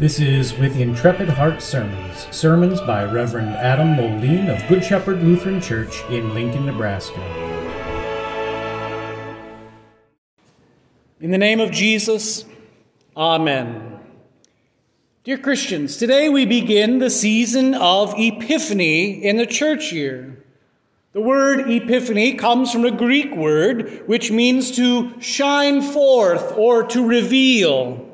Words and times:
This 0.00 0.18
is 0.18 0.56
With 0.56 0.80
Intrepid 0.80 1.28
Heart 1.28 1.60
Sermons, 1.60 2.26
sermons 2.30 2.80
by 2.80 3.04
Reverend 3.04 3.50
Adam 3.50 3.96
Moline 3.96 4.48
of 4.48 4.66
Good 4.66 4.82
Shepherd 4.82 5.22
Lutheran 5.22 5.60
Church 5.60 6.02
in 6.08 6.32
Lincoln, 6.32 6.64
Nebraska. 6.64 7.20
In 11.20 11.30
the 11.30 11.36
name 11.36 11.60
of 11.60 11.70
Jesus, 11.70 12.46
Amen. 13.14 14.00
Dear 15.24 15.36
Christians, 15.36 15.98
today 15.98 16.30
we 16.30 16.46
begin 16.46 16.98
the 16.98 17.10
season 17.10 17.74
of 17.74 18.14
Epiphany 18.16 19.22
in 19.22 19.36
the 19.36 19.44
church 19.44 19.92
year. 19.92 20.42
The 21.12 21.20
word 21.20 21.70
epiphany 21.70 22.36
comes 22.36 22.72
from 22.72 22.86
a 22.86 22.90
Greek 22.90 23.36
word 23.36 24.04
which 24.06 24.30
means 24.30 24.70
to 24.76 25.20
shine 25.20 25.82
forth 25.82 26.54
or 26.56 26.84
to 26.84 27.06
reveal. 27.06 28.09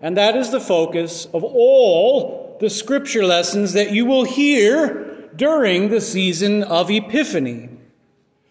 And 0.00 0.16
that 0.16 0.36
is 0.36 0.50
the 0.50 0.60
focus 0.60 1.26
of 1.26 1.44
all 1.44 2.56
the 2.60 2.70
scripture 2.70 3.24
lessons 3.24 3.72
that 3.74 3.92
you 3.92 4.06
will 4.06 4.24
hear 4.24 5.28
during 5.36 5.88
the 5.88 6.00
season 6.00 6.62
of 6.62 6.90
Epiphany. 6.90 7.68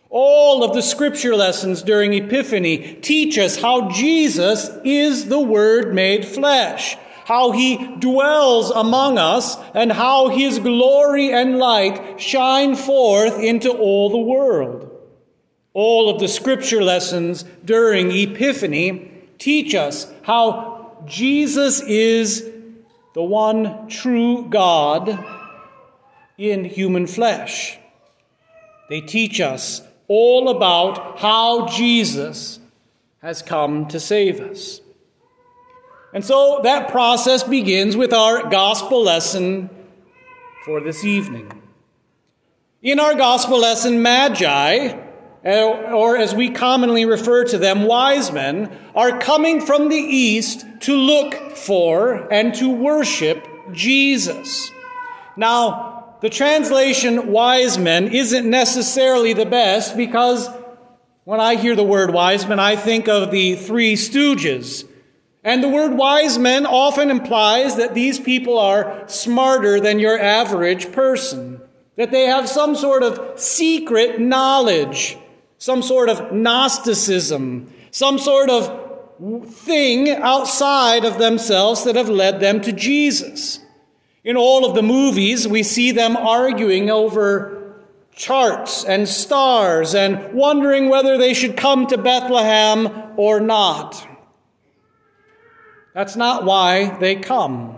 All 0.10 0.64
of 0.64 0.74
the 0.74 0.82
scripture 0.82 1.36
lessons 1.36 1.84
during 1.84 2.14
Epiphany 2.14 2.96
teach 2.96 3.38
us 3.38 3.62
how 3.62 3.90
Jesus 3.90 4.70
is 4.84 5.26
the 5.26 5.40
Word 5.40 5.94
made 5.94 6.26
flesh, 6.26 6.98
how 7.26 7.52
He 7.52 7.96
dwells 7.98 8.72
among 8.72 9.20
us, 9.20 9.56
and 9.76 9.92
how 9.92 10.30
His 10.30 10.58
glory 10.58 11.32
and 11.32 11.60
light 11.60 12.20
shine 12.20 12.76
forth 12.76 13.40
into 13.40 13.72
all 13.72 14.10
the 14.10 14.18
world. 14.18 14.90
All 15.74 16.10
of 16.10 16.20
the 16.20 16.28
scripture 16.28 16.82
lessons 16.82 17.46
during 17.64 18.10
Epiphany 18.12 19.12
teach 19.38 19.76
us 19.76 20.12
how 20.24 20.79
Jesus 21.06 21.82
is 21.82 22.50
the 23.14 23.24
one 23.24 23.88
true 23.88 24.48
God 24.50 25.26
in 26.38 26.64
human 26.66 27.08
flesh. 27.08 27.78
They 28.90 29.02
teach 29.02 29.40
us 29.40 29.82
all 30.08 30.50
about 30.50 31.20
how 31.20 31.68
Jesus 31.68 32.60
has 33.22 33.42
come 33.42 33.88
to 33.88 34.00
save 34.00 34.40
us. 34.40 34.82
And 36.14 36.26
so 36.26 36.62
that 36.64 36.90
process 36.90 37.44
begins 37.44 37.96
with 37.96 38.14
our 38.14 38.50
gospel 38.50 39.04
lesson 39.04 39.70
for 40.66 40.82
this 40.82 41.06
evening. 41.06 41.52
In 42.82 43.00
our 43.00 43.14
gospel 43.14 43.60
lesson, 43.60 44.02
Magi, 44.02 44.98
Eh, 45.44 45.64
or 45.64 46.18
as 46.18 46.36
we 46.36 46.50
commonly 46.50 47.06
refer 47.06 47.46
to 47.46 47.58
them, 47.58 47.84
wise 47.84 48.32
men, 48.32 48.78
are 48.94 49.20
coming 49.20 49.62
from 49.62 49.88
the 49.88 49.96
east 49.96 50.66
to 50.82 50.96
look 50.96 51.56
for 51.56 52.28
and 52.32 52.54
to 52.56 52.70
worship 52.70 53.48
Jesus. 53.72 54.70
Now, 55.38 56.18
the 56.22 56.30
translation 56.30 57.32
wise 57.32 57.78
men 57.78 58.10
isn't 58.10 58.50
necessarily 58.50 59.32
the 59.32 59.46
best 59.46 59.96
because 59.96 60.50
when 61.24 61.40
I 61.40 61.56
hear 61.56 61.76
the 61.76 61.84
word 61.84 62.12
wise 62.12 62.46
men, 62.46 62.60
I 62.60 62.76
think 62.76 63.08
of 63.08 63.32
the 63.32 63.56
three 63.56 63.94
stooges. 63.94 64.86
And 65.42 65.64
the 65.64 65.70
word 65.70 65.94
wise 65.94 66.38
men 66.38 66.66
often 66.66 67.10
implies 67.10 67.78
that 67.78 67.94
these 67.94 68.20
people 68.20 68.60
are 68.60 69.08
smarter 69.08 69.80
than 69.80 70.00
your 70.00 70.20
average 70.20 70.92
person, 70.92 71.62
that 71.96 72.12
they 72.12 72.24
have 72.24 72.50
some 72.50 72.76
sort 72.76 73.04
of 73.04 73.40
secret 73.40 74.20
knowledge 74.20 75.18
some 75.60 75.84
sort 75.84 76.10
of 76.10 76.32
Gnosticism, 76.32 77.72
some 77.92 78.18
sort 78.18 78.50
of 78.50 79.54
thing 79.54 80.10
outside 80.10 81.04
of 81.04 81.20
themselves 81.20 81.84
that 81.84 81.96
have 81.98 82.10
led 82.10 82.40
them 82.40 82.62
to 82.62 82.72
Jesus. 82.72 83.60
In 84.24 84.38
all 84.38 84.66
of 84.66 84.74
the 84.74 84.82
movies, 84.82 85.48
we 85.48 85.64
see 85.64 85.92
them 85.92 86.16
arguing 86.16 86.90
over 86.90 87.76
charts 88.16 88.86
and 88.86 89.08
stars 89.08 89.94
and 89.94 90.34
wondering 90.34 90.90
whether 90.90 91.18
they 91.18 91.34
should 91.34 91.58
come 91.58 91.88
to 91.88 91.98
Bethlehem 91.98 93.14
or 93.18 93.40
not. 93.40 94.08
That's 95.94 96.16
not 96.16 96.46
why 96.46 96.98
they 97.00 97.18
come. 97.18 97.78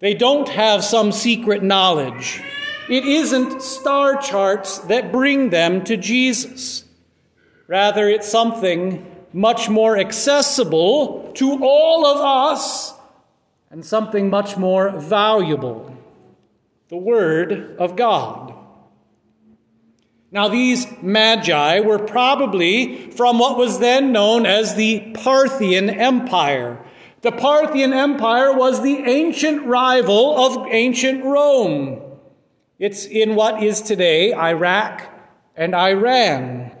They 0.00 0.12
don't 0.12 0.48
have 0.48 0.84
some 0.84 1.12
secret 1.12 1.62
knowledge. 1.62 2.42
It 2.88 3.04
isn't 3.04 3.62
star 3.62 4.20
charts 4.20 4.78
that 4.80 5.12
bring 5.12 5.50
them 5.50 5.82
to 5.84 5.96
Jesus. 5.96 6.84
Rather, 7.66 8.08
it's 8.08 8.28
something 8.28 9.04
much 9.32 9.68
more 9.68 9.98
accessible 9.98 11.32
to 11.34 11.58
all 11.62 12.06
of 12.06 12.20
us 12.56 12.94
and 13.70 13.84
something 13.84 14.30
much 14.30 14.56
more 14.56 14.90
valuable 14.90 15.92
the 16.88 16.96
Word 16.96 17.76
of 17.80 17.96
God. 17.96 18.54
Now, 20.30 20.48
these 20.48 20.86
magi 21.02 21.80
were 21.80 21.98
probably 21.98 23.10
from 23.10 23.38
what 23.38 23.58
was 23.58 23.80
then 23.80 24.12
known 24.12 24.46
as 24.46 24.74
the 24.74 25.12
Parthian 25.14 25.90
Empire. 25.90 26.84
The 27.22 27.32
Parthian 27.32 27.92
Empire 27.92 28.52
was 28.52 28.82
the 28.82 28.98
ancient 28.98 29.66
rival 29.66 30.38
of 30.38 30.68
ancient 30.70 31.24
Rome. 31.24 32.05
It's 32.78 33.06
in 33.06 33.34
what 33.34 33.62
is 33.62 33.80
today 33.80 34.34
Iraq 34.34 35.10
and 35.56 35.74
Iran. 35.74 36.72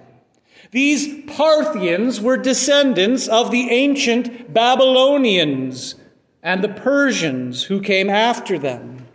These 0.70 1.24
Parthians 1.26 2.20
were 2.20 2.36
descendants 2.36 3.28
of 3.28 3.50
the 3.50 3.70
ancient 3.70 4.52
Babylonians 4.52 5.94
and 6.42 6.62
the 6.62 6.68
Persians 6.68 7.64
who 7.64 7.80
came 7.80 8.10
after 8.10 8.58
them. 8.58 9.06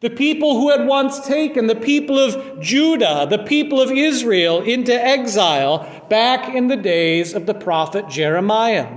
The 0.00 0.10
people 0.10 0.58
who 0.58 0.70
had 0.70 0.86
once 0.86 1.24
taken 1.24 1.66
the 1.66 1.76
people 1.76 2.18
of 2.18 2.60
Judah, 2.60 3.26
the 3.30 3.38
people 3.38 3.80
of 3.80 3.90
Israel, 3.90 4.60
into 4.60 4.92
exile 4.92 6.04
back 6.10 6.52
in 6.54 6.66
the 6.66 6.76
days 6.76 7.32
of 7.32 7.46
the 7.46 7.54
prophet 7.54 8.08
Jeremiah. 8.08 8.92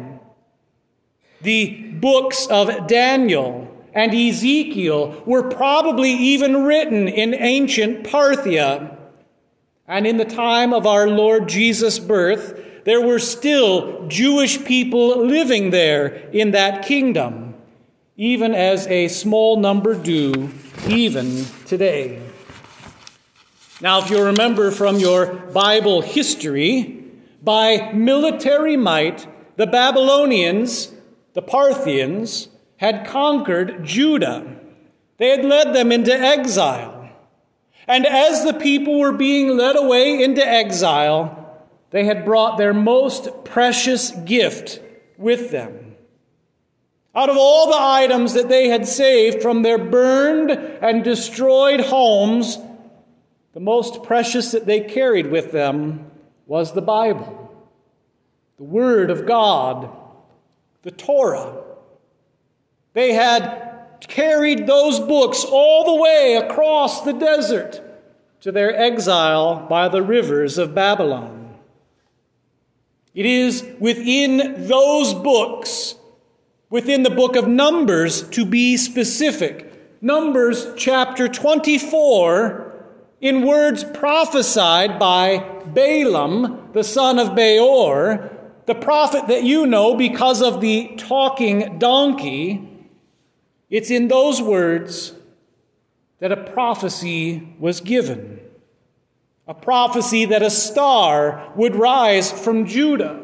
The 1.42 1.94
books 1.94 2.48
of 2.48 2.88
Daniel 2.88 3.67
and 3.98 4.14
Ezekiel 4.14 5.24
were 5.26 5.50
probably 5.50 6.12
even 6.12 6.66
written 6.66 7.08
in 7.08 7.34
ancient 7.34 8.04
Parthia. 8.04 8.96
And 9.88 10.06
in 10.06 10.18
the 10.18 10.24
time 10.24 10.72
of 10.72 10.86
our 10.86 11.08
Lord 11.08 11.50
Jesus' 11.50 11.98
birth, 11.98 12.64
there 12.86 13.02
were 13.02 13.18
still 13.18 14.08
Jewish 14.08 14.64
people 14.64 15.26
living 15.26 15.72
there 15.72 16.30
in 16.32 16.52
that 16.52 16.86
kingdom, 16.86 17.56
even 18.18 18.54
as 18.54 18.86
a 18.86 19.08
small 19.08 19.60
number 19.60 19.96
do 19.96 20.52
even 20.88 21.46
today. 21.66 22.22
Now, 23.82 24.04
if 24.04 24.12
you 24.12 24.24
remember 24.24 24.70
from 24.70 24.98
your 25.00 25.34
Bible 25.34 26.04
history, 26.04 27.04
by 27.42 27.94
military 27.94 28.78
might, 28.78 29.28
the 29.56 29.66
Babylonians, 29.66 30.94
the 31.34 31.42
Parthians, 31.42 32.50
had 32.78 33.06
conquered 33.08 33.84
Judah. 33.84 34.56
They 35.18 35.30
had 35.30 35.44
led 35.44 35.74
them 35.74 35.92
into 35.92 36.14
exile. 36.14 37.10
And 37.88 38.06
as 38.06 38.44
the 38.44 38.54
people 38.54 39.00
were 39.00 39.14
being 39.14 39.58
led 39.58 39.76
away 39.76 40.22
into 40.22 40.46
exile, 40.46 41.66
they 41.90 42.06
had 42.06 42.26
brought 42.26 42.58
their 42.58 42.74
most 42.74 43.46
precious 43.46 44.12
gift 44.12 44.82
with 45.18 45.52
them. 45.52 45.96
Out 47.16 47.30
of 47.30 47.38
all 47.38 47.72
the 47.72 47.80
items 47.80 48.34
that 48.34 48.50
they 48.50 48.70
had 48.70 48.88
saved 48.88 49.42
from 49.42 49.64
their 49.64 49.80
burned 49.80 50.52
and 50.52 51.04
destroyed 51.04 51.80
homes, 51.80 52.60
the 53.54 53.60
most 53.60 54.04
precious 54.04 54.52
that 54.52 54.68
they 54.68 54.82
carried 54.82 55.32
with 55.32 55.52
them 55.52 56.12
was 56.46 56.74
the 56.74 56.82
Bible, 56.82 57.56
the 58.58 58.64
Word 58.64 59.10
of 59.10 59.26
God, 59.26 59.90
the 60.84 60.92
Torah. 60.92 61.64
They 62.98 63.14
had 63.14 64.00
carried 64.08 64.66
those 64.66 65.00
books 65.00 65.46
all 65.46 65.84
the 65.86 66.02
way 66.02 66.34
across 66.34 67.02
the 67.02 67.14
desert 67.14 67.80
to 68.42 68.52
their 68.52 68.76
exile 68.76 69.68
by 69.70 69.88
the 69.88 70.02
rivers 70.02 70.58
of 70.58 70.74
Babylon. 70.74 71.54
It 73.14 73.28
is 73.28 73.64
within 73.80 74.68
those 74.68 75.14
books, 75.14 75.94
within 76.72 77.04
the 77.04 77.12
book 77.12 77.36
of 77.36 77.48
Numbers 77.48 78.28
to 78.30 78.44
be 78.44 78.78
specific, 78.78 80.02
Numbers 80.02 80.66
chapter 80.76 81.28
24, 81.28 82.84
in 83.22 83.46
words 83.46 83.84
prophesied 83.84 84.98
by 84.98 85.38
Balaam, 85.68 86.72
the 86.74 86.84
son 86.84 87.20
of 87.20 87.36
Beor, 87.36 88.36
the 88.66 88.74
prophet 88.74 89.28
that 89.28 89.44
you 89.44 89.68
know 89.68 89.94
because 89.94 90.42
of 90.42 90.62
the 90.62 90.96
talking 90.98 91.78
donkey, 91.78 92.74
it's 93.70 93.92
in 93.92 94.08
those 94.08 94.42
words 94.42 95.14
that 96.20 96.32
a 96.32 96.38
prophecy 96.38 97.56
was 97.60 97.82
given. 97.82 98.40
A 99.48 99.54
prophecy 99.54 100.26
that 100.26 100.42
a 100.42 100.50
star 100.50 101.52
would 101.56 101.76
rise 101.76 102.32
from 102.32 102.66
Judah, 102.66 103.22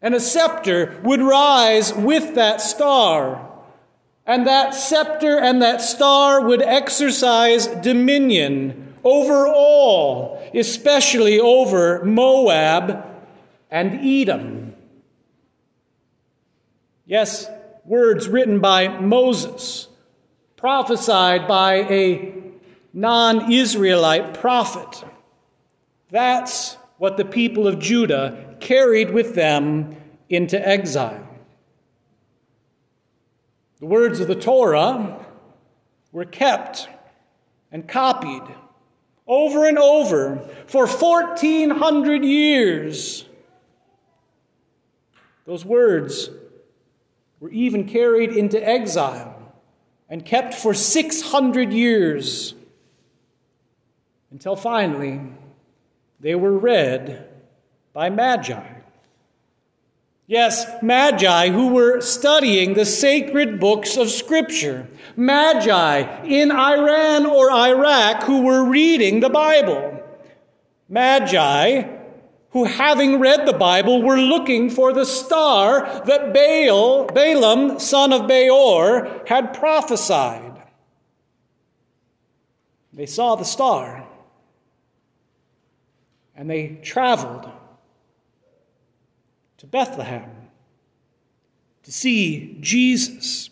and 0.00 0.14
a 0.14 0.20
scepter 0.20 1.00
would 1.04 1.20
rise 1.20 1.92
with 1.92 2.34
that 2.36 2.60
star, 2.60 3.50
and 4.26 4.46
that 4.46 4.74
scepter 4.74 5.38
and 5.38 5.60
that 5.60 5.82
star 5.82 6.40
would 6.40 6.62
exercise 6.62 7.66
dominion 7.66 8.94
over 9.04 9.46
all, 9.46 10.42
especially 10.54 11.38
over 11.38 12.02
Moab 12.04 13.04
and 13.70 14.00
Edom. 14.02 14.74
Yes, 17.04 17.50
words 17.84 18.28
written 18.28 18.60
by 18.60 18.88
Moses, 18.88 19.88
prophesied 20.56 21.46
by 21.46 21.74
a 21.74 22.34
non 22.92 23.52
Israelite 23.52 24.34
prophet. 24.34 25.04
That's 26.10 26.74
what 26.98 27.16
the 27.16 27.24
people 27.24 27.66
of 27.66 27.78
Judah 27.78 28.56
carried 28.60 29.10
with 29.10 29.34
them 29.34 29.96
into 30.28 30.66
exile. 30.66 31.28
The 33.80 33.86
words 33.86 34.20
of 34.20 34.28
the 34.28 34.34
Torah 34.34 35.26
were 36.12 36.24
kept 36.24 36.88
and 37.72 37.86
copied 37.86 38.44
over 39.26 39.66
and 39.66 39.78
over 39.78 40.48
for 40.66 40.86
1400 40.86 42.24
years. 42.24 43.24
Those 45.44 45.64
words 45.64 46.30
were 47.44 47.50
even 47.50 47.86
carried 47.86 48.30
into 48.30 48.56
exile 48.66 49.52
and 50.08 50.24
kept 50.24 50.54
for 50.54 50.72
600 50.72 51.74
years 51.74 52.54
until 54.30 54.56
finally 54.56 55.20
they 56.20 56.34
were 56.34 56.56
read 56.56 57.28
by 57.92 58.08
Magi. 58.08 58.66
Yes, 60.26 60.64
Magi 60.80 61.50
who 61.50 61.74
were 61.74 62.00
studying 62.00 62.72
the 62.72 62.86
sacred 62.86 63.60
books 63.60 63.98
of 63.98 64.08
Scripture. 64.08 64.88
Magi 65.14 66.24
in 66.24 66.50
Iran 66.50 67.26
or 67.26 67.52
Iraq 67.52 68.22
who 68.22 68.40
were 68.40 68.64
reading 68.64 69.20
the 69.20 69.28
Bible. 69.28 70.02
Magi 70.88 71.93
who, 72.54 72.64
having 72.64 73.18
read 73.18 73.46
the 73.46 73.52
Bible, 73.52 74.00
were 74.00 74.16
looking 74.16 74.70
for 74.70 74.92
the 74.92 75.04
star 75.04 76.02
that 76.06 76.32
Baal, 76.32 77.04
Balaam, 77.06 77.80
son 77.80 78.12
of 78.12 78.28
Beor, 78.28 79.24
had 79.26 79.52
prophesied. 79.52 80.62
They 82.92 83.06
saw 83.06 83.34
the 83.34 83.44
star 83.44 84.06
and 86.36 86.48
they 86.48 86.78
traveled 86.80 87.50
to 89.58 89.66
Bethlehem 89.66 90.30
to 91.82 91.90
see 91.90 92.56
Jesus. 92.60 93.50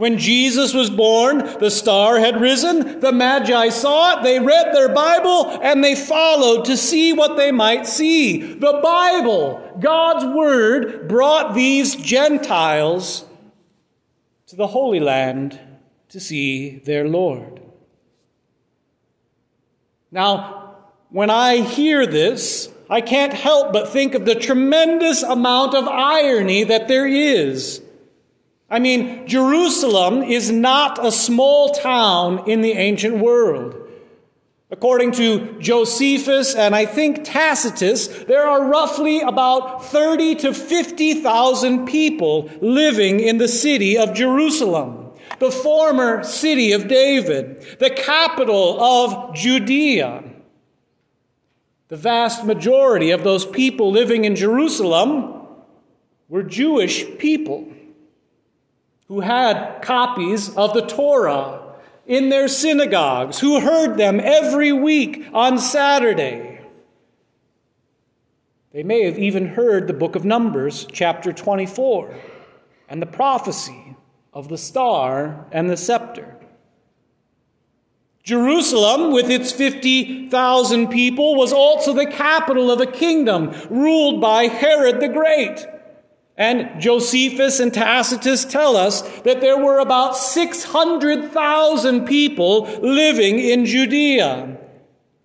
When 0.00 0.16
Jesus 0.16 0.72
was 0.72 0.88
born, 0.88 1.40
the 1.58 1.70
star 1.70 2.18
had 2.18 2.40
risen, 2.40 3.00
the 3.00 3.12
Magi 3.12 3.68
saw 3.68 4.18
it, 4.18 4.22
they 4.22 4.40
read 4.40 4.74
their 4.74 4.88
Bible, 4.88 5.60
and 5.60 5.84
they 5.84 5.94
followed 5.94 6.64
to 6.64 6.78
see 6.78 7.12
what 7.12 7.36
they 7.36 7.52
might 7.52 7.86
see. 7.86 8.54
The 8.54 8.80
Bible, 8.82 9.76
God's 9.78 10.24
Word, 10.24 11.06
brought 11.06 11.54
these 11.54 11.96
Gentiles 11.96 13.26
to 14.46 14.56
the 14.56 14.68
Holy 14.68 15.00
Land 15.00 15.60
to 16.08 16.18
see 16.18 16.78
their 16.78 17.06
Lord. 17.06 17.60
Now, 20.10 20.76
when 21.10 21.28
I 21.28 21.58
hear 21.58 22.06
this, 22.06 22.72
I 22.88 23.02
can't 23.02 23.34
help 23.34 23.74
but 23.74 23.90
think 23.90 24.14
of 24.14 24.24
the 24.24 24.34
tremendous 24.34 25.22
amount 25.22 25.74
of 25.74 25.86
irony 25.86 26.64
that 26.64 26.88
there 26.88 27.06
is. 27.06 27.82
I 28.70 28.78
mean, 28.78 29.26
Jerusalem 29.26 30.22
is 30.22 30.52
not 30.52 31.04
a 31.04 31.10
small 31.10 31.70
town 31.70 32.48
in 32.48 32.60
the 32.60 32.72
ancient 32.72 33.18
world. 33.18 33.76
According 34.70 35.10
to 35.12 35.58
Josephus 35.58 36.54
and 36.54 36.76
I 36.76 36.86
think 36.86 37.24
Tacitus, 37.24 38.06
there 38.06 38.46
are 38.46 38.64
roughly 38.64 39.20
about 39.20 39.84
30 39.86 40.36
to 40.36 40.54
50,000 40.54 41.86
people 41.86 42.48
living 42.60 43.18
in 43.18 43.38
the 43.38 43.48
city 43.48 43.98
of 43.98 44.14
Jerusalem, 44.14 45.10
the 45.40 45.50
former 45.50 46.22
city 46.22 46.70
of 46.70 46.86
David, 46.86 47.66
the 47.80 47.90
capital 47.90 48.80
of 48.80 49.34
Judea. 49.34 50.22
The 51.88 51.96
vast 51.96 52.44
majority 52.44 53.10
of 53.10 53.24
those 53.24 53.44
people 53.44 53.90
living 53.90 54.24
in 54.24 54.36
Jerusalem 54.36 55.44
were 56.28 56.44
Jewish 56.44 57.04
people 57.18 57.66
who 59.10 59.18
had 59.18 59.82
copies 59.82 60.56
of 60.56 60.72
the 60.72 60.86
Torah 60.86 61.74
in 62.06 62.28
their 62.28 62.46
synagogues, 62.46 63.40
who 63.40 63.58
heard 63.58 63.98
them 63.98 64.20
every 64.20 64.70
week 64.72 65.26
on 65.32 65.58
Saturday. 65.58 66.60
They 68.72 68.84
may 68.84 69.04
have 69.06 69.18
even 69.18 69.48
heard 69.48 69.88
the 69.88 69.94
book 69.94 70.14
of 70.14 70.24
Numbers, 70.24 70.86
chapter 70.92 71.32
24, 71.32 72.14
and 72.88 73.02
the 73.02 73.06
prophecy 73.06 73.96
of 74.32 74.48
the 74.48 74.56
star 74.56 75.44
and 75.50 75.68
the 75.68 75.76
scepter. 75.76 76.36
Jerusalem, 78.22 79.10
with 79.10 79.28
its 79.28 79.50
50,000 79.50 80.86
people, 80.86 81.34
was 81.34 81.52
also 81.52 81.92
the 81.92 82.06
capital 82.06 82.70
of 82.70 82.80
a 82.80 82.86
kingdom 82.86 83.52
ruled 83.70 84.20
by 84.20 84.44
Herod 84.44 85.00
the 85.00 85.08
Great. 85.08 85.66
And 86.40 86.80
Josephus 86.80 87.60
and 87.60 87.72
Tacitus 87.72 88.46
tell 88.46 88.74
us 88.74 89.02
that 89.20 89.42
there 89.42 89.58
were 89.58 89.78
about 89.78 90.16
600,000 90.16 92.06
people 92.06 92.62
living 92.80 93.38
in 93.38 93.66
Judea. 93.66 94.56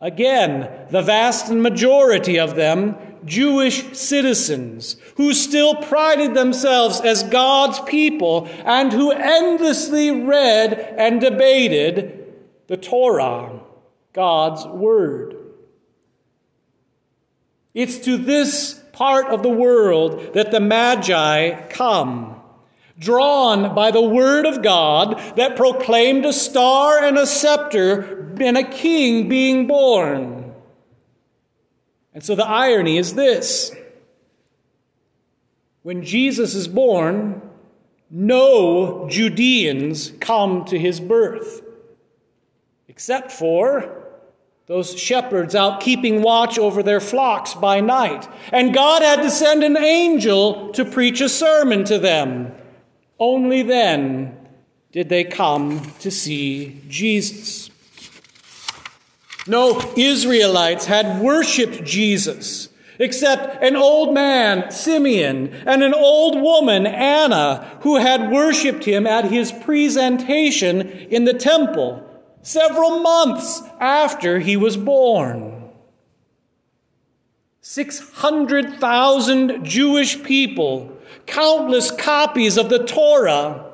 Again, 0.01 0.69
the 0.91 1.01
vast 1.01 1.49
majority 1.49 2.37
of 2.37 2.57
them 2.57 2.97
Jewish 3.23 3.97
citizens 3.97 4.97
who 5.15 5.33
still 5.33 5.75
prided 5.75 6.33
themselves 6.33 6.99
as 6.99 7.23
God's 7.23 7.79
people 7.79 8.49
and 8.65 8.91
who 8.91 9.11
endlessly 9.11 10.11
read 10.11 10.73
and 10.73 11.21
debated 11.21 12.33
the 12.67 12.75
Torah, 12.75 13.61
God's 14.11 14.65
Word. 14.65 15.44
It's 17.75 17.99
to 17.99 18.17
this 18.17 18.81
part 18.93 19.27
of 19.27 19.43
the 19.43 19.49
world 19.49 20.33
that 20.33 20.49
the 20.49 20.61
Magi 20.61 21.67
come, 21.67 22.41
drawn 22.97 23.75
by 23.75 23.91
the 23.91 24.01
Word 24.01 24.45
of 24.45 24.63
God 24.63 25.21
that 25.35 25.57
proclaimed 25.57 26.25
a 26.25 26.31
star 26.31 27.03
and 27.03 27.17
a 27.17 27.27
scepter 27.27 28.33
and 28.39 28.57
a 28.57 28.63
king 28.63 29.27
being 29.27 29.67
born. 29.67 30.53
And 32.13 32.23
so 32.23 32.33
the 32.33 32.47
irony 32.47 32.97
is 32.97 33.13
this 33.13 33.75
when 35.83 36.01
Jesus 36.01 36.55
is 36.55 36.69
born, 36.69 37.41
no 38.09 39.09
Judeans 39.09 40.13
come 40.21 40.63
to 40.65 40.79
his 40.79 41.01
birth 41.01 41.61
except 42.87 43.33
for 43.33 44.04
those 44.67 44.97
shepherds 44.97 45.53
out 45.53 45.79
keeping 45.79 46.23
watch 46.23 46.57
over 46.57 46.81
their 46.81 46.99
flocks 46.99 47.53
by 47.53 47.81
night. 47.81 48.27
And 48.51 48.73
God 48.73 49.03
had 49.03 49.21
to 49.21 49.29
send 49.29 49.63
an 49.63 49.77
angel 49.77 50.71
to 50.73 50.83
preach 50.83 51.21
a 51.21 51.29
sermon 51.29 51.83
to 51.85 51.99
them. 51.99 52.51
Only 53.19 53.61
then 53.61 54.35
did 54.91 55.09
they 55.09 55.23
come 55.23 55.91
to 55.99 56.09
see 56.09 56.81
Jesus. 56.87 57.69
No 59.47 59.79
Israelites 59.95 60.85
had 60.85 61.21
worshiped 61.21 61.83
Jesus 61.83 62.69
except 62.97 63.61
an 63.61 63.75
old 63.75 64.13
man, 64.13 64.71
Simeon, 64.71 65.53
and 65.65 65.83
an 65.83 65.93
old 65.93 66.41
woman, 66.41 66.87
Anna, 66.87 67.77
who 67.81 67.97
had 67.97 68.31
worshiped 68.31 68.85
him 68.85 69.05
at 69.05 69.25
his 69.25 69.51
presentation 69.51 70.89
in 70.89 71.25
the 71.25 71.33
temple 71.33 72.01
several 72.45 72.99
months 72.99 73.63
after 73.79 74.39
he 74.39 74.55
was 74.55 74.77
born. 74.77 75.63
600,000 77.61 79.65
Jewish 79.65 80.21
people, 80.21 80.95
countless 81.25 81.89
copies 81.89 82.57
of 82.57 82.69
the 82.69 82.85
Torah, 82.85 83.71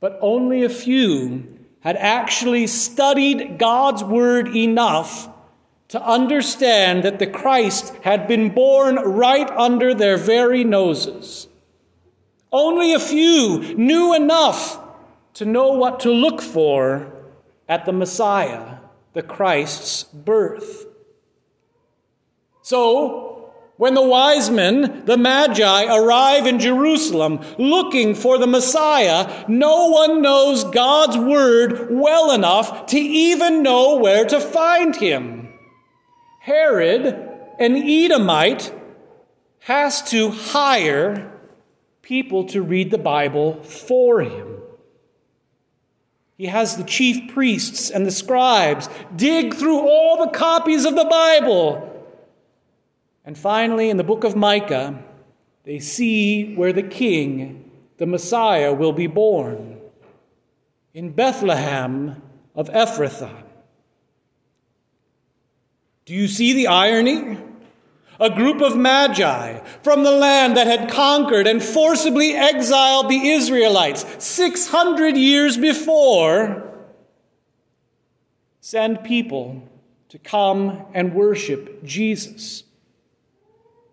but 0.00 0.18
only 0.22 0.64
a 0.64 0.70
few 0.70 1.58
had 1.80 1.96
actually 1.96 2.66
studied 2.66 3.58
God's 3.58 4.02
Word 4.02 4.56
enough 4.56 5.28
to 5.88 6.02
understand 6.02 7.02
that 7.02 7.18
the 7.18 7.26
Christ 7.26 7.94
had 8.02 8.26
been 8.26 8.54
born 8.54 8.94
right 8.94 9.50
under 9.50 9.92
their 9.92 10.16
very 10.16 10.64
noses. 10.64 11.46
Only 12.50 12.94
a 12.94 12.98
few 12.98 13.74
knew 13.74 14.14
enough 14.14 14.80
to 15.34 15.44
know 15.44 15.72
what 15.72 16.00
to 16.00 16.10
look 16.10 16.40
for 16.40 17.19
at 17.70 17.86
the 17.86 17.92
Messiah, 17.92 18.78
the 19.14 19.22
Christ's 19.22 20.02
birth. 20.02 20.86
So, 22.60 23.28
When 23.80 23.94
the 23.94 24.06
wise 24.06 24.50
men, 24.50 25.06
the 25.06 25.16
Magi, 25.16 25.86
arrive 25.86 26.46
in 26.46 26.58
Jerusalem 26.58 27.40
looking 27.56 28.14
for 28.14 28.36
the 28.36 28.46
Messiah, 28.46 29.46
no 29.48 29.86
one 29.86 30.20
knows 30.20 30.64
God's 30.64 31.16
word 31.16 31.88
well 31.90 32.30
enough 32.30 32.84
to 32.88 32.98
even 32.98 33.62
know 33.62 33.96
where 33.96 34.26
to 34.26 34.38
find 34.38 34.94
him. 34.94 35.48
Herod, 36.40 37.06
an 37.58 37.76
Edomite, 37.76 38.70
has 39.60 40.02
to 40.10 40.30
hire 40.30 41.32
people 42.02 42.44
to 42.48 42.60
read 42.60 42.90
the 42.90 42.98
Bible 42.98 43.62
for 43.62 44.20
him. 44.20 44.59
He 46.40 46.46
has 46.46 46.78
the 46.78 46.84
chief 46.84 47.34
priests 47.34 47.90
and 47.90 48.06
the 48.06 48.10
scribes 48.10 48.88
dig 49.14 49.52
through 49.52 49.80
all 49.80 50.24
the 50.24 50.30
copies 50.30 50.86
of 50.86 50.96
the 50.96 51.04
Bible 51.04 51.86
and 53.24 53.36
finally, 53.36 53.90
in 53.90 53.98
the 53.98 54.04
book 54.04 54.24
of 54.24 54.34
Micah, 54.34 55.04
they 55.64 55.78
see 55.78 56.54
where 56.54 56.72
the 56.72 56.82
king, 56.82 57.70
the 57.98 58.06
Messiah, 58.06 58.72
will 58.72 58.92
be 58.92 59.06
born 59.06 59.78
in 60.94 61.12
Bethlehem 61.12 62.22
of 62.54 62.70
Ephrathah. 62.70 63.42
Do 66.06 66.14
you 66.14 66.26
see 66.26 66.54
the 66.54 66.68
irony? 66.68 67.36
A 68.20 68.28
group 68.28 68.60
of 68.60 68.76
magi 68.76 69.60
from 69.82 70.04
the 70.04 70.10
land 70.10 70.56
that 70.58 70.66
had 70.66 70.90
conquered 70.90 71.46
and 71.46 71.62
forcibly 71.62 72.34
exiled 72.34 73.08
the 73.08 73.30
Israelites 73.30 74.04
600 74.22 75.16
years 75.16 75.56
before 75.56 76.70
send 78.60 79.02
people 79.02 79.66
to 80.10 80.18
come 80.18 80.84
and 80.92 81.14
worship 81.14 81.82
Jesus. 81.82 82.64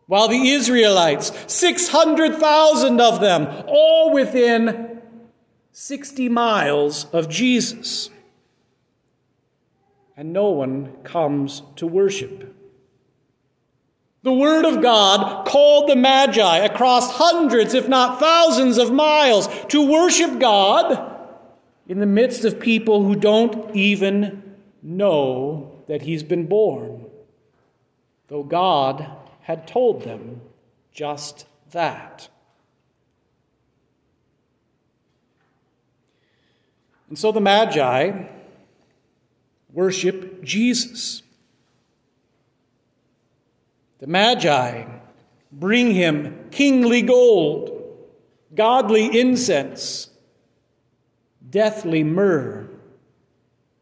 While 0.08 0.28
the 0.28 0.50
Israelites, 0.50 1.32
600,000 1.48 3.02
of 3.02 3.20
them, 3.20 3.66
all 3.68 4.12
within 4.12 5.02
60 5.72 6.30
miles 6.30 7.06
of 7.12 7.30
Jesus. 7.30 8.10
And 10.16 10.34
no 10.34 10.50
one 10.50 10.94
comes 11.04 11.62
to 11.76 11.86
worship. 11.86 12.57
The 14.24 14.34
Word 14.34 14.66
of 14.66 14.82
God 14.82 15.48
called 15.48 15.90
the 15.90 15.96
Magi 15.96 16.58
across 16.58 17.14
hundreds, 17.14 17.74
if 17.74 17.88
not 17.88 18.20
thousands, 18.20 18.78
of 18.78 18.92
miles 18.92 19.48
to 19.70 19.90
worship 19.90 20.40
God 20.40 21.16
in 21.88 22.00
the 22.00 22.06
midst 22.06 22.44
of 22.44 22.60
people 22.60 23.04
who 23.04 23.16
don't 23.16 23.76
even 23.76 24.56
know 24.82 25.72
that 25.88 26.02
He's 26.02 26.24
been 26.24 26.48
born. 26.48 27.06
Though 28.28 28.44
God 28.44 29.10
had 29.44 29.68
told 29.68 30.04
them 30.04 30.42
just 30.92 31.46
that. 31.72 32.28
And 37.10 37.18
so 37.18 37.32
the 37.32 37.40
Magi 37.40 38.26
worship 39.72 40.44
Jesus. 40.44 41.24
The 44.00 44.08
Magi 44.08 44.86
bring 45.52 45.92
him 45.92 46.50
kingly 46.52 47.02
gold, 47.02 47.98
godly 48.54 49.20
incense, 49.20 50.10
deathly 51.50 52.04
myrrh, 52.04 52.68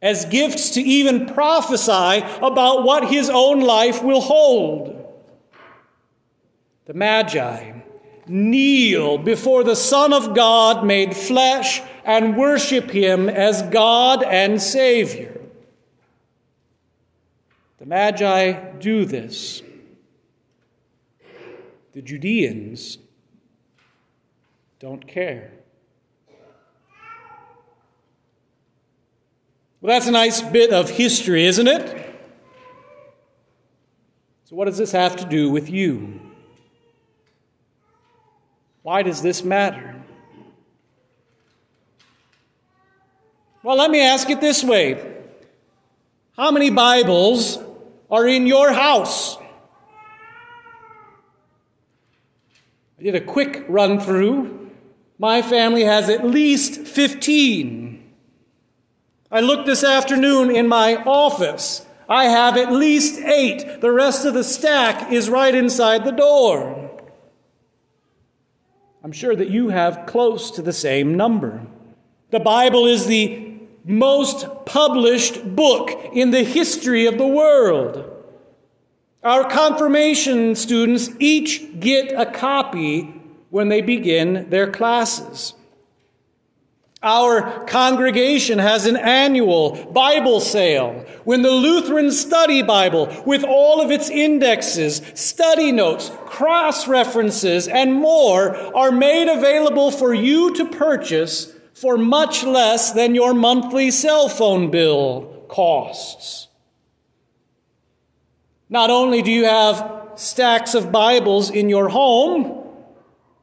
as 0.02 0.26
gifts 0.26 0.72
to 0.72 0.82
even 0.82 1.26
prophesy 1.26 2.26
about 2.42 2.84
what 2.84 3.10
his 3.10 3.30
own 3.30 3.62
life 3.62 4.04
will 4.04 4.22
hold 4.22 4.96
the 6.86 6.94
Magi, 6.94 7.72
kneel 8.28 9.18
before 9.18 9.64
the 9.64 9.76
Son 9.76 10.14
of 10.14 10.36
God 10.36 10.86
made 10.86 11.16
flesh 11.16 11.82
and 12.04 12.38
worship 12.38 12.92
him 12.92 13.28
as 13.28 13.64
God 13.64 14.24
and 14.24 14.62
Savior. 14.62 15.42
The 17.80 17.88
Magi 17.88 18.52
do 18.80 19.06
this. 19.06 19.64
The 21.96 22.02
Judeans 22.02 22.98
don't 24.80 25.08
care. 25.08 25.50
Well, 29.80 29.94
that's 29.94 30.06
a 30.06 30.12
nice 30.12 30.42
bit 30.42 30.74
of 30.74 30.90
history, 30.90 31.46
isn't 31.46 31.68
it? 31.70 32.20
So, 34.44 34.58
what 34.58 34.66
does 34.66 34.78
this 34.78 34.92
have 34.92 35.16
to 35.16 35.26
do 35.26 35.50
with 35.50 35.70
you? 35.70 36.20
Why 38.82 39.02
does 39.02 39.22
this 39.22 39.42
matter? 39.42 39.96
Well, 43.64 43.78
let 43.78 43.90
me 43.90 44.02
ask 44.02 44.30
it 44.30 44.42
this 44.42 44.66
way 44.66 45.16
How 46.36 46.52
many 46.52 46.72
Bibles 46.72 47.58
are 48.12 48.28
in 48.28 48.48
your 48.48 48.74
house? 48.74 49.38
I 53.00 53.04
did 53.04 53.16
a 53.16 53.22
quick 53.22 53.66
run 53.68 54.00
through. 54.00 54.72
My 55.20 55.42
family 55.42 55.84
has 55.84 56.10
at 56.10 56.26
least 56.26 56.82
15. 56.82 58.04
I 59.32 59.42
looked 59.42 59.66
this 59.66 59.84
afternoon 59.84 60.56
in 60.56 60.68
my 60.68 60.96
office. 61.04 61.86
I 62.08 62.26
have 62.26 62.58
at 62.58 62.72
least 62.72 63.20
eight. 63.20 63.82
The 63.82 63.92
rest 63.92 64.26
of 64.26 64.34
the 64.34 64.44
stack 64.44 65.12
is 65.12 65.30
right 65.30 65.54
inside 65.54 66.06
the 66.06 66.12
door. 66.12 66.82
I'm 69.04 69.12
sure 69.12 69.36
that 69.36 69.50
you 69.50 69.70
have 69.70 70.06
close 70.06 70.52
to 70.52 70.62
the 70.62 70.74
same 70.74 71.16
number. 71.16 71.66
The 72.32 72.40
Bible 72.40 72.86
is 72.86 73.08
the 73.08 73.56
most 73.84 74.48
published 74.66 75.56
book 75.56 75.92
in 76.14 76.32
the 76.32 76.44
history 76.44 77.06
of 77.06 77.18
the 77.18 77.28
world. 77.28 78.15
Our 79.26 79.50
confirmation 79.50 80.54
students 80.54 81.10
each 81.18 81.80
get 81.80 82.12
a 82.12 82.28
copy 82.28 83.12
when 83.50 83.70
they 83.70 83.82
begin 83.82 84.52
their 84.52 84.70
classes. 84.70 85.56
Our 87.02 87.66
congregation 87.66 88.60
has 88.60 88.86
an 88.86 88.98
annual 88.98 89.92
Bible 89.92 90.40
sale 90.42 91.06
when 91.24 91.42
the 91.42 91.50
Lutheran 91.50 92.12
Study 92.12 92.62
Bible, 92.62 93.24
with 93.26 93.44
all 93.44 93.82
of 93.82 93.90
its 93.90 94.12
indexes, 94.12 95.02
study 95.16 95.72
notes, 95.72 96.12
cross 96.28 96.88
references, 96.88 97.68
and 97.68 97.96
more, 97.96 98.56
are 98.76 98.92
made 98.92 99.28
available 99.28 99.90
for 99.90 100.14
you 100.14 100.54
to 100.54 100.66
purchase 100.66 101.52
for 101.74 101.98
much 101.98 102.44
less 102.44 102.92
than 102.92 103.16
your 103.16 103.34
monthly 103.34 103.90
cell 103.90 104.30
phone 104.30 104.70
bill 104.70 105.46
costs. 105.48 106.48
Not 108.70 108.90
only 108.90 109.22
do 109.22 109.32
you 109.32 109.46
have 109.46 110.14
stacks 110.16 110.74
of 110.74 110.92
Bibles 110.92 111.52
in 111.52 111.70
your 111.70 111.90
home, 111.90 112.64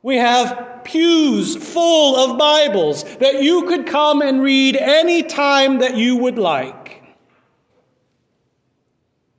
we 0.02 0.16
have 0.16 0.82
pews 0.84 1.54
full 1.56 2.16
of 2.16 2.38
Bibles 2.38 3.04
that 3.18 3.42
you 3.42 3.66
could 3.66 3.86
come 3.86 4.20
and 4.20 4.42
read 4.42 4.76
any 4.76 5.22
time 5.22 5.78
that 5.78 5.96
you 5.96 6.16
would 6.16 6.38
like. 6.38 7.02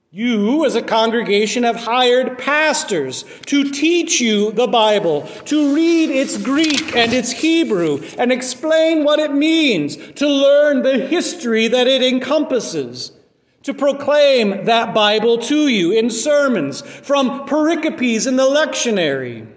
You, 0.10 0.64
as 0.64 0.76
a 0.76 0.82
congregation, 0.82 1.64
have 1.64 1.76
hired 1.76 2.38
pastors 2.38 3.26
to 3.48 3.72
teach 3.72 4.22
you 4.22 4.52
the 4.52 4.68
Bible, 4.68 5.28
to 5.46 5.74
read 5.74 6.12
its 6.12 6.38
Greek 6.38 6.96
and 6.96 7.12
its 7.12 7.32
Hebrew, 7.32 8.00
and 8.20 8.32
explain 8.32 9.04
what 9.04 9.20
it 9.20 9.34
means, 9.34 9.98
to 10.14 10.28
learn 10.28 10.84
the 10.84 11.00
history 11.00 11.68
that 11.68 11.88
it 11.88 12.04
encompasses, 12.04 13.12
to 13.64 13.74
proclaim 13.74 14.66
that 14.66 14.94
Bible 14.94 15.38
to 15.40 15.68
you 15.68 15.92
in 15.92 16.10
sermons, 16.10 16.82
from 16.82 17.46
pericopes 17.48 18.28
in 18.28 18.36
the 18.36 18.44
lectionary. 18.44 19.48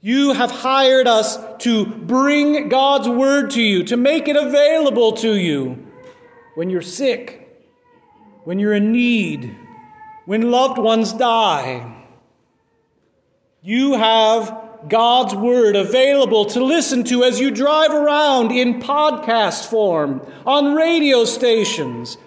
You 0.00 0.32
have 0.32 0.50
hired 0.50 1.06
us 1.06 1.38
to 1.58 1.86
bring 1.86 2.68
God's 2.68 3.08
word 3.08 3.50
to 3.52 3.62
you, 3.62 3.84
to 3.84 3.96
make 3.96 4.28
it 4.28 4.36
available 4.36 5.12
to 5.18 5.34
you 5.34 5.86
when 6.54 6.70
you're 6.70 6.82
sick, 6.82 7.64
when 8.44 8.58
you're 8.58 8.74
in 8.74 8.90
need, 8.92 9.56
when 10.26 10.50
loved 10.50 10.78
ones 10.78 11.12
die. 11.12 12.04
You 13.62 13.94
have 13.94 14.70
God's 14.88 15.34
Word 15.34 15.76
available 15.76 16.46
to 16.46 16.64
listen 16.64 17.04
to 17.04 17.22
as 17.22 17.38
you 17.38 17.52
drive 17.52 17.92
around 17.92 18.50
in 18.50 18.80
podcast 18.80 19.70
form, 19.70 20.26
on 20.44 20.74
radio 20.74 21.24
stations, 21.24 22.18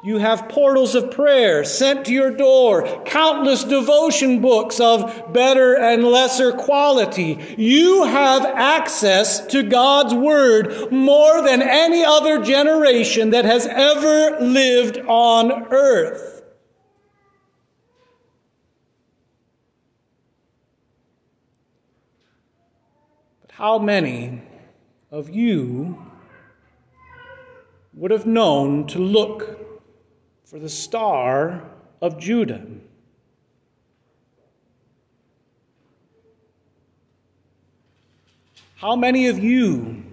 you 0.00 0.18
have 0.18 0.48
portals 0.48 0.94
of 0.94 1.10
prayer 1.10 1.64
sent 1.64 2.06
to 2.06 2.12
your 2.12 2.30
door, 2.30 3.02
countless 3.04 3.64
devotion 3.64 4.40
books 4.40 4.78
of 4.78 5.32
better 5.32 5.76
and 5.76 6.04
lesser 6.04 6.52
quality. 6.52 7.56
You 7.58 8.04
have 8.04 8.44
access 8.44 9.44
to 9.48 9.64
God's 9.64 10.14
Word 10.14 10.92
more 10.92 11.42
than 11.42 11.62
any 11.62 12.04
other 12.04 12.40
generation 12.40 13.30
that 13.30 13.44
has 13.44 13.66
ever 13.66 14.38
lived 14.40 14.98
on 14.98 15.66
earth. 15.72 16.42
But 23.42 23.50
how 23.50 23.80
many 23.80 24.42
of 25.10 25.28
you 25.28 26.04
would 27.94 28.12
have 28.12 28.26
known 28.26 28.86
to 28.86 29.00
look 29.00 29.57
for 30.48 30.58
the 30.58 30.68
star 30.68 31.62
of 32.00 32.18
Judah? 32.18 32.64
How 38.76 38.96
many 38.96 39.26
of 39.26 39.38
you, 39.38 40.04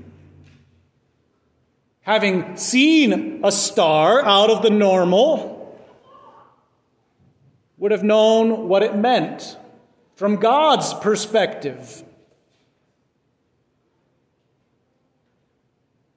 having 2.01 2.57
seen 2.57 3.45
a 3.45 3.51
star 3.51 4.25
out 4.25 4.49
of 4.49 4.61
the 4.61 4.69
normal, 4.69 5.79
would 7.77 7.91
have 7.91 8.03
known 8.03 8.67
what 8.67 8.83
it 8.83 8.93
meant 8.93 9.55
from 10.15 10.35
God's 10.35 10.93
perspective? 10.95 12.03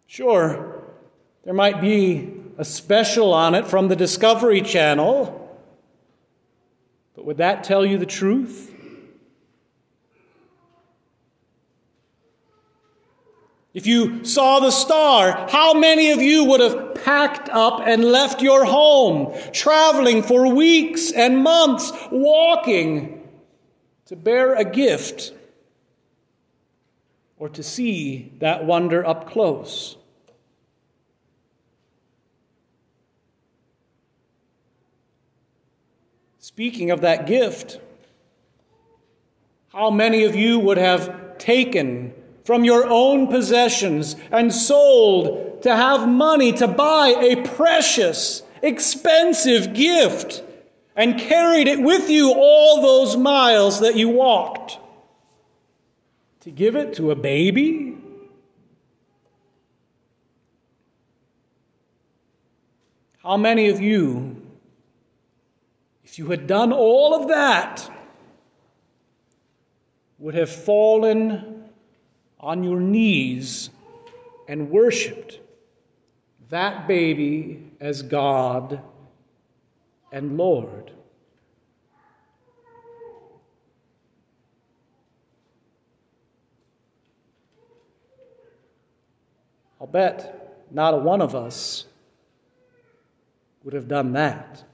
Sure, 0.08 0.82
there 1.44 1.54
might 1.54 1.80
be 1.80 2.37
a 2.58 2.64
special 2.64 3.32
on 3.32 3.54
it 3.54 3.68
from 3.68 3.86
the 3.86 3.94
Discovery 3.94 4.60
Channel, 4.60 5.48
but 7.14 7.24
would 7.24 7.36
that 7.36 7.62
tell 7.62 7.86
you 7.86 7.98
the 7.98 8.06
truth? 8.06 8.74
If 13.74 13.86
you 13.86 14.24
saw 14.24 14.58
the 14.58 14.72
star, 14.72 15.46
how 15.48 15.72
many 15.72 16.10
of 16.10 16.20
you 16.20 16.44
would 16.46 16.60
have 16.60 16.96
packed 17.04 17.48
up 17.48 17.80
and 17.86 18.04
left 18.04 18.42
your 18.42 18.64
home, 18.64 19.32
traveling 19.52 20.24
for 20.24 20.52
weeks 20.52 21.12
and 21.12 21.44
months, 21.44 21.92
walking 22.10 23.28
to 24.06 24.16
bear 24.16 24.56
a 24.56 24.64
gift 24.64 25.32
or 27.36 27.48
to 27.50 27.62
see 27.62 28.32
that 28.40 28.64
wonder 28.64 29.06
up 29.06 29.30
close? 29.30 29.97
Speaking 36.58 36.90
of 36.90 37.02
that 37.02 37.28
gift, 37.28 37.78
how 39.72 39.90
many 39.90 40.24
of 40.24 40.34
you 40.34 40.58
would 40.58 40.76
have 40.76 41.38
taken 41.38 42.12
from 42.42 42.64
your 42.64 42.84
own 42.84 43.28
possessions 43.28 44.16
and 44.32 44.52
sold 44.52 45.62
to 45.62 45.76
have 45.76 46.08
money 46.08 46.50
to 46.54 46.66
buy 46.66 47.14
a 47.16 47.36
precious, 47.46 48.42
expensive 48.60 49.72
gift 49.72 50.42
and 50.96 51.16
carried 51.16 51.68
it 51.68 51.80
with 51.80 52.10
you 52.10 52.34
all 52.36 52.82
those 52.82 53.16
miles 53.16 53.78
that 53.78 53.94
you 53.94 54.08
walked. 54.08 54.78
To 56.40 56.50
give 56.50 56.74
it 56.74 56.92
to 56.94 57.12
a 57.12 57.14
baby? 57.14 57.96
How 63.22 63.36
many 63.36 63.68
of 63.68 63.80
you, 63.80 64.37
if 66.08 66.18
you 66.18 66.30
had 66.30 66.46
done 66.46 66.72
all 66.72 67.14
of 67.14 67.28
that, 67.28 67.90
would 70.18 70.34
have 70.34 70.48
fallen 70.48 71.64
on 72.40 72.64
your 72.64 72.80
knees 72.80 73.68
and 74.48 74.70
worshiped 74.70 75.38
that 76.48 76.88
baby 76.88 77.62
as 77.78 78.00
God 78.00 78.80
and 80.10 80.38
Lord. 80.38 80.92
I'll 89.78 89.86
bet 89.86 90.64
not 90.70 90.94
a 90.94 90.96
one 90.96 91.20
of 91.20 91.34
us 91.34 91.84
would 93.62 93.74
have 93.74 93.86
done 93.88 94.12
that. 94.14 94.64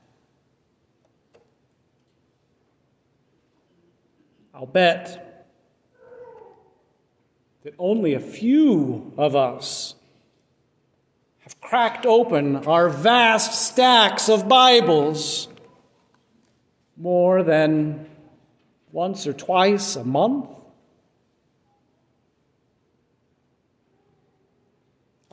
I'll 4.57 4.67
bet 4.67 5.49
that 7.65 7.75
only 7.77 8.15
a 8.15 8.21
few 8.21 9.13
of 9.17 9.35
us 9.35 9.97
have 11.41 11.61
cracked 11.61 12.07
open 12.07 12.55
our 12.69 12.89
vast 12.89 13.67
stacks 13.67 14.29
of 14.29 14.49
Bibles 14.49 15.49
more 16.97 17.43
than 17.43 18.09
once 18.93 19.27
or 19.27 19.33
twice 19.33 19.97
a 19.97 20.05
month. 20.05 20.49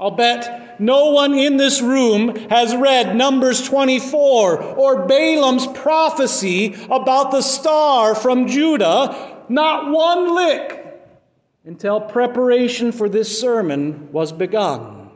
I'll 0.02 0.10
bet 0.10 0.80
no 0.80 1.12
one 1.12 1.36
in 1.36 1.58
this 1.58 1.80
room 1.80 2.36
has 2.50 2.76
read 2.76 3.16
Numbers 3.16 3.64
24 3.68 4.60
or 4.60 5.06
Balaam's 5.06 5.68
prophecy 5.68 6.76
about 6.90 7.30
the 7.30 7.44
star 7.44 8.16
from 8.16 8.48
Judah, 8.48 9.44
not 9.48 9.92
one 9.92 10.34
lick 10.34 11.04
until 11.66 12.02
preparation 12.02 12.92
for 12.92 13.10
this 13.10 13.40
sermon 13.40 14.12
was 14.12 14.32
begun, 14.32 15.12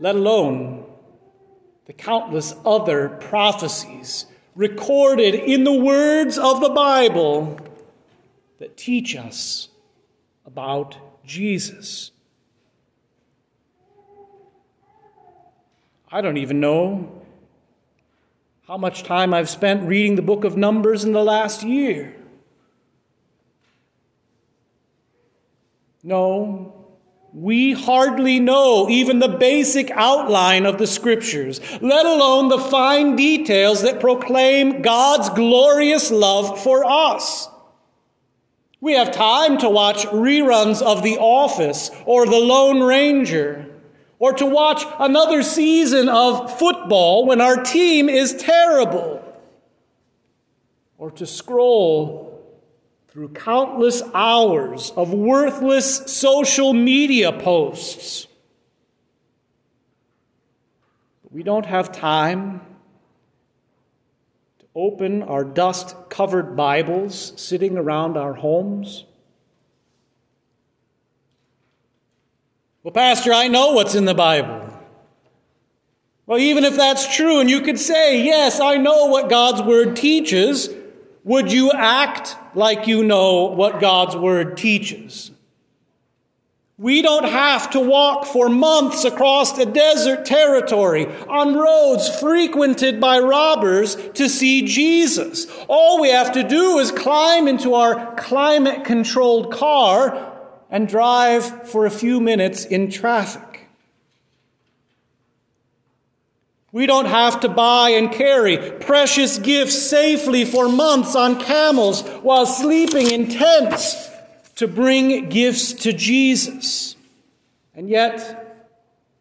let 0.00 0.16
alone 0.16 0.84
the 1.86 1.92
countless 1.92 2.52
other 2.66 3.08
prophecies 3.08 4.26
recorded 4.56 5.36
in 5.36 5.62
the 5.62 5.72
words 5.72 6.36
of 6.36 6.60
the 6.60 6.70
Bible 6.70 7.60
that 8.58 8.76
teach 8.76 9.14
us 9.14 9.68
about 10.44 10.96
Jesus. 11.30 12.10
I 16.10 16.20
don't 16.22 16.38
even 16.38 16.58
know 16.58 17.22
how 18.66 18.76
much 18.76 19.04
time 19.04 19.32
I've 19.32 19.48
spent 19.48 19.86
reading 19.86 20.16
the 20.16 20.22
book 20.22 20.42
of 20.42 20.56
Numbers 20.56 21.04
in 21.04 21.12
the 21.12 21.22
last 21.22 21.62
year. 21.62 22.16
No, 26.02 26.74
we 27.32 27.74
hardly 27.74 28.40
know 28.40 28.88
even 28.88 29.20
the 29.20 29.28
basic 29.28 29.92
outline 29.92 30.66
of 30.66 30.78
the 30.78 30.86
scriptures, 30.88 31.60
let 31.80 32.06
alone 32.06 32.48
the 32.48 32.58
fine 32.58 33.14
details 33.14 33.82
that 33.82 34.00
proclaim 34.00 34.82
God's 34.82 35.28
glorious 35.30 36.10
love 36.10 36.60
for 36.60 36.84
us. 36.84 37.48
We 38.80 38.94
have 38.94 39.12
time 39.12 39.58
to 39.58 39.68
watch 39.68 40.06
reruns 40.06 40.80
of 40.80 41.02
The 41.02 41.18
Office 41.18 41.90
or 42.06 42.24
The 42.24 42.38
Lone 42.38 42.82
Ranger, 42.82 43.66
or 44.18 44.32
to 44.34 44.46
watch 44.46 44.84
another 44.98 45.42
season 45.42 46.08
of 46.08 46.58
football 46.58 47.26
when 47.26 47.40
our 47.40 47.62
team 47.62 48.08
is 48.08 48.34
terrible, 48.34 49.22
or 50.96 51.10
to 51.12 51.26
scroll 51.26 52.30
through 53.08 53.30
countless 53.30 54.02
hours 54.14 54.92
of 54.96 55.12
worthless 55.12 55.96
social 56.12 56.72
media 56.72 57.32
posts. 57.32 58.28
But 61.22 61.32
we 61.32 61.42
don't 61.42 61.66
have 61.66 61.92
time 61.92 62.62
open 64.74 65.22
our 65.22 65.44
dust 65.44 65.96
covered 66.08 66.56
Bibles 66.56 67.32
sitting 67.40 67.76
around 67.76 68.16
our 68.16 68.34
homes. 68.34 69.04
Well, 72.82 72.92
Pastor, 72.92 73.32
I 73.32 73.48
know 73.48 73.72
what's 73.72 73.94
in 73.94 74.04
the 74.04 74.14
Bible. 74.14 74.66
Well, 76.26 76.38
even 76.38 76.64
if 76.64 76.76
that's 76.76 77.14
true, 77.14 77.40
and 77.40 77.50
you 77.50 77.60
could 77.60 77.78
say, 77.78 78.22
yes, 78.22 78.60
I 78.60 78.76
know 78.76 79.06
what 79.06 79.28
God's 79.28 79.62
Word 79.62 79.96
teaches, 79.96 80.70
would 81.24 81.52
you 81.52 81.72
act 81.72 82.36
like 82.54 82.86
you 82.86 83.02
know 83.02 83.46
what 83.46 83.80
God's 83.80 84.16
Word 84.16 84.56
teaches? 84.56 85.32
We 86.80 87.02
don't 87.02 87.28
have 87.28 87.68
to 87.72 87.80
walk 87.80 88.24
for 88.24 88.48
months 88.48 89.04
across 89.04 89.58
a 89.58 89.66
desert 89.66 90.24
territory 90.24 91.04
on 91.28 91.54
roads 91.54 92.08
frequented 92.18 92.98
by 92.98 93.18
robbers 93.18 93.96
to 94.14 94.30
see 94.30 94.62
Jesus. 94.62 95.46
All 95.68 96.00
we 96.00 96.08
have 96.08 96.32
to 96.32 96.42
do 96.42 96.78
is 96.78 96.90
climb 96.90 97.48
into 97.48 97.74
our 97.74 98.14
climate 98.14 98.86
controlled 98.86 99.52
car 99.52 100.32
and 100.70 100.88
drive 100.88 101.68
for 101.68 101.84
a 101.84 101.90
few 101.90 102.18
minutes 102.18 102.64
in 102.64 102.90
traffic. 102.90 103.68
We 106.72 106.86
don't 106.86 107.08
have 107.08 107.40
to 107.40 107.50
buy 107.50 107.90
and 107.90 108.10
carry 108.10 108.56
precious 108.80 109.38
gifts 109.38 109.76
safely 109.82 110.46
for 110.46 110.66
months 110.66 111.14
on 111.14 111.38
camels 111.40 112.08
while 112.22 112.46
sleeping 112.46 113.10
in 113.10 113.28
tents 113.28 114.09
to 114.60 114.68
bring 114.68 115.30
gifts 115.30 115.72
to 115.72 115.90
Jesus. 115.90 116.94
And 117.74 117.88
yet, 117.88 118.68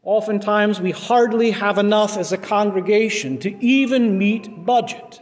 oftentimes 0.03 0.81
we 0.81 0.91
hardly 0.91 1.51
have 1.51 1.77
enough 1.77 2.17
as 2.17 2.33
a 2.33 2.37
congregation 2.37 3.37
to 3.37 3.65
even 3.65 4.17
meet 4.17 4.65
budget. 4.65 5.21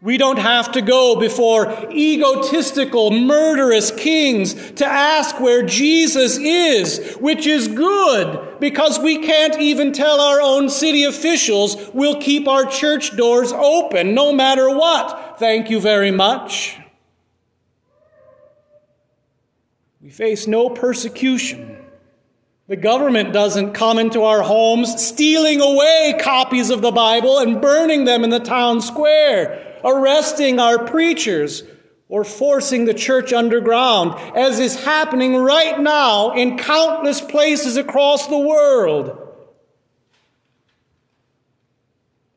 We 0.00 0.18
don't 0.18 0.38
have 0.38 0.70
to 0.70 0.82
go 0.82 1.18
before 1.18 1.90
egotistical, 1.90 3.10
murderous 3.10 3.90
kings 3.90 4.54
to 4.74 4.86
ask 4.86 5.40
where 5.40 5.66
Jesus 5.66 6.38
is, 6.38 7.16
which 7.16 7.44
is 7.44 7.66
good 7.66 8.60
because 8.60 9.00
we 9.00 9.18
can't 9.18 9.58
even 9.58 9.92
tell 9.92 10.20
our 10.20 10.40
own 10.40 10.68
city 10.68 11.02
officials 11.02 11.90
we'll 11.92 12.20
keep 12.20 12.46
our 12.46 12.66
church 12.66 13.16
doors 13.16 13.52
open 13.52 14.14
no 14.14 14.32
matter 14.32 14.70
what. 14.70 15.40
Thank 15.40 15.70
you 15.70 15.80
very 15.80 16.12
much. 16.12 16.78
We 20.06 20.12
face 20.12 20.46
no 20.46 20.70
persecution. 20.70 21.84
The 22.68 22.76
government 22.76 23.32
doesn't 23.32 23.72
come 23.72 23.98
into 23.98 24.22
our 24.22 24.40
homes 24.40 25.04
stealing 25.04 25.60
away 25.60 26.16
copies 26.20 26.70
of 26.70 26.80
the 26.80 26.92
Bible 26.92 27.40
and 27.40 27.60
burning 27.60 28.04
them 28.04 28.22
in 28.22 28.30
the 28.30 28.38
town 28.38 28.80
square 28.80 29.80
arresting 29.84 30.60
our 30.60 30.84
preachers, 30.84 31.64
or 32.08 32.22
forcing 32.22 32.84
the 32.84 32.94
church 32.94 33.32
underground, 33.32 34.14
as 34.36 34.60
is 34.60 34.84
happening 34.84 35.34
right 35.34 35.80
now 35.80 36.30
in 36.34 36.56
countless 36.56 37.20
places 37.20 37.76
across 37.76 38.28
the 38.28 38.38
world. 38.38 39.18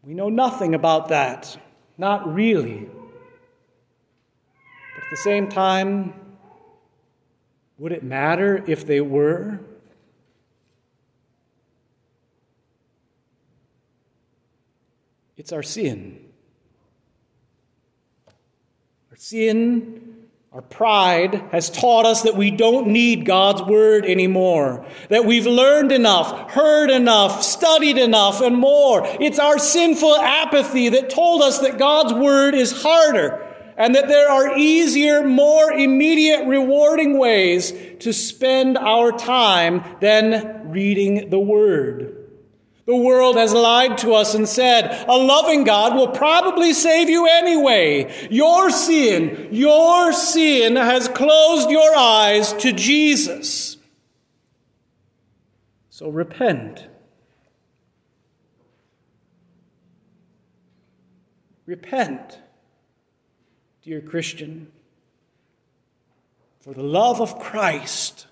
We 0.03 0.15
know 0.15 0.29
nothing 0.29 0.73
about 0.73 1.09
that, 1.09 1.55
not 1.99 2.33
really. 2.33 2.89
But 4.95 5.03
at 5.03 5.11
the 5.11 5.17
same 5.17 5.49
time, 5.49 6.28
would 7.79 7.93
it 7.93 8.03
matter 8.03 8.63
if 8.67 8.85
they 8.85 8.99
were? 8.99 9.59
It's 15.37 15.53
our 15.53 15.63
sin. 15.63 16.19
Our 19.09 19.15
sin, 19.15 20.17
our 20.51 20.61
pride, 20.61 21.35
has 21.53 21.69
taught 21.69 22.05
us 22.05 22.23
that 22.23 22.35
we 22.35 22.51
don't 22.51 22.87
need 22.87 23.25
God's 23.25 23.61
word 23.61 24.05
anymore, 24.05 24.85
that 25.07 25.23
we've 25.23 25.47
learned 25.47 25.93
enough, 25.93 26.51
heard 26.51 26.89
enough, 26.89 27.41
studied 27.41 27.97
enough, 27.97 28.41
and 28.41 28.57
more. 28.57 29.03
It's 29.21 29.39
our 29.39 29.57
sinful 29.57 30.17
apathy 30.17 30.89
that 30.89 31.09
told 31.09 31.41
us 31.41 31.59
that 31.59 31.79
God's 31.79 32.11
word 32.11 32.55
is 32.55 32.83
harder 32.83 33.48
and 33.79 33.95
that 33.95 34.09
there 34.09 34.29
are 34.29 34.57
easier, 34.57 35.23
more 35.23 35.71
immediate, 35.71 36.45
rewarding 36.45 37.17
ways 37.17 37.73
to 37.99 38.13
spend 38.13 38.77
our 38.77 39.11
time 39.11 39.83
than 40.01 40.69
reading 40.69 41.29
the 41.29 41.39
word. 41.39 42.17
The 42.85 42.95
world 42.95 43.37
has 43.37 43.53
lied 43.53 43.99
to 43.99 44.13
us 44.13 44.33
and 44.33 44.49
said, 44.49 45.05
a 45.07 45.15
loving 45.15 45.63
God 45.63 45.95
will 45.95 46.09
probably 46.09 46.73
save 46.73 47.07
you 47.07 47.27
anyway. 47.27 48.27
Your 48.29 48.69
sin, 48.69 49.49
your 49.51 50.11
sin 50.11 50.75
has 50.75 51.07
closed 51.07 51.69
your 51.69 51.95
eyes 51.95 52.51
to 52.53 52.73
Jesus. 52.73 53.77
So 55.89 56.09
repent. 56.09 56.87
Repent, 61.65 62.39
dear 63.89 64.01
Christian. 64.01 64.71
For 66.59 66.75
the 66.75 66.83
love 66.83 67.19
of 67.19 67.39
Christ, 67.39 68.27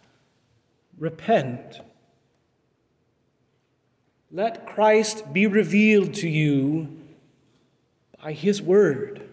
repent. 1.00 1.82
Let 4.32 4.68
Christ 4.68 5.34
be 5.34 5.48
revealed 5.48 6.14
to 6.14 6.30
you 6.30 7.00
by 8.22 8.34
His 8.34 8.62
Word. 8.62 9.27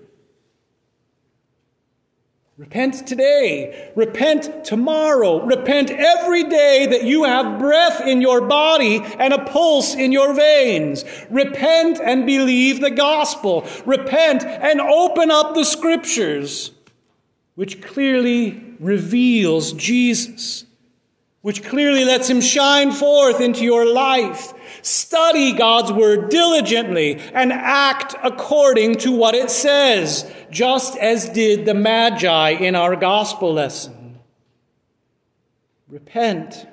Repent 2.56 3.08
today. 3.08 3.90
Repent 3.96 4.64
tomorrow. 4.64 5.44
Repent 5.44 5.90
every 5.90 6.44
day 6.44 6.86
that 6.86 7.02
you 7.02 7.24
have 7.24 7.58
breath 7.58 8.00
in 8.00 8.20
your 8.20 8.42
body 8.42 9.00
and 9.18 9.34
a 9.34 9.44
pulse 9.44 9.96
in 9.96 10.12
your 10.12 10.32
veins. 10.34 11.04
Repent 11.30 11.98
and 12.00 12.24
believe 12.26 12.80
the 12.80 12.92
gospel. 12.92 13.66
Repent 13.84 14.44
and 14.44 14.80
open 14.80 15.32
up 15.32 15.54
the 15.56 15.64
scriptures, 15.64 16.70
which 17.56 17.82
clearly 17.82 18.76
reveals 18.78 19.72
Jesus, 19.72 20.64
which 21.44 21.62
clearly 21.62 22.04
lets 22.04 22.28
him 22.28 22.40
shine 22.40 22.90
forth 22.90 23.40
into 23.40 23.64
your 23.64 23.86
life 23.86 24.54
Study 24.84 25.54
God's 25.54 25.90
word 25.90 26.28
diligently 26.28 27.18
and 27.32 27.50
act 27.50 28.14
according 28.22 28.96
to 28.96 29.12
what 29.12 29.34
it 29.34 29.50
says, 29.50 30.30
just 30.50 30.94
as 30.98 31.30
did 31.30 31.64
the 31.64 31.72
Magi 31.72 32.50
in 32.50 32.74
our 32.74 32.94
gospel 32.94 33.54
lesson. 33.54 34.18
Repent 35.88 36.66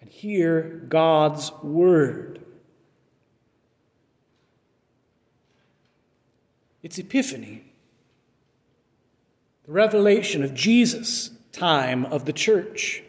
and 0.00 0.08
hear 0.08 0.84
God's 0.88 1.50
word. 1.64 2.40
It's 6.80 6.96
Epiphany, 6.96 7.64
the 9.66 9.72
revelation 9.72 10.44
of 10.44 10.54
Jesus' 10.54 11.30
time 11.54 12.04
of 12.06 12.24
the 12.24 12.32
church. 12.32 13.02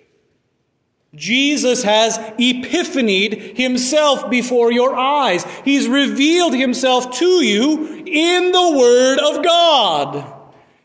Jesus 1.15 1.83
has 1.83 2.17
epiphanied 2.37 3.57
himself 3.57 4.29
before 4.29 4.71
your 4.71 4.95
eyes. 4.95 5.45
He's 5.63 5.87
revealed 5.87 6.53
himself 6.53 7.17
to 7.19 7.43
you 7.43 8.03
in 8.05 8.51
the 8.51 8.77
Word 8.77 9.19
of 9.19 9.43
God. 9.43 10.33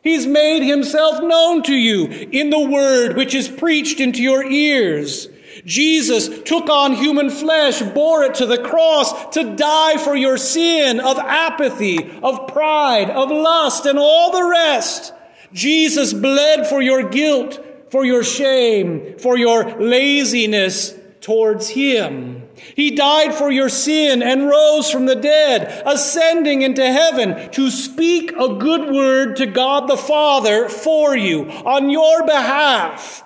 He's 0.03 0.27
made 0.27 0.63
himself 0.63 1.21
known 1.23 1.63
to 1.65 1.75
you 1.75 2.07
in 2.07 2.51
the 2.51 2.61
Word 2.61 3.17
which 3.17 3.35
is 3.35 3.49
preached 3.49 4.01
into 4.01 4.23
your 4.23 4.45
ears. 4.45 5.29
Jesus 5.65 6.43
took 6.43 6.71
on 6.71 6.95
human 6.95 7.29
flesh, 7.29 7.83
bore 7.83 8.25
it 8.25 8.37
to 8.37 8.47
the 8.47 8.63
cross 8.63 9.35
to 9.35 9.57
die 9.57 9.99
for 9.99 10.17
your 10.17 10.39
sin 10.39 11.01
of 11.01 11.19
apathy, 11.19 12.11
of 12.23 12.49
pride, 12.49 13.11
of 13.11 13.31
lust, 13.31 13.85
and 13.85 13.99
all 13.99 14.33
the 14.33 14.49
rest. 14.49 15.13
Jesus 15.53 16.13
bled 16.13 16.67
for 16.67 16.81
your 16.81 17.09
guilt 17.09 17.65
for 17.91 18.05
your 18.05 18.23
shame, 18.23 19.19
for 19.19 19.37
your 19.37 19.79
laziness 19.81 20.95
towards 21.21 21.69
Him. 21.69 22.49
He 22.77 22.95
died 22.95 23.35
for 23.35 23.51
your 23.51 23.69
sin 23.69 24.23
and 24.23 24.47
rose 24.47 24.91
from 24.91 25.07
the 25.07 25.17
dead, 25.17 25.83
ascending 25.87 26.63
into 26.63 26.85
heaven 26.85 27.51
to 27.53 27.71
speak 27.71 28.33
a 28.33 28.55
good 28.55 28.93
word 28.93 29.37
to 29.37 29.47
God 29.47 29.89
the 29.89 29.97
Father 29.97 30.69
for 30.69 31.17
you 31.17 31.47
on 31.51 31.91
your 31.91 32.25
behalf. 32.25 33.25